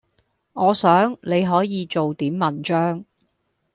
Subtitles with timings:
[0.53, 3.05] “我想，你可以做點文章……”